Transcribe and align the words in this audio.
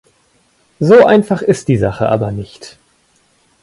So 0.79 1.05
einfach 1.05 1.43
ist 1.43 1.67
die 1.67 1.77
Sache 1.77 2.09
aber 2.09 2.31
nicht. 2.31 2.79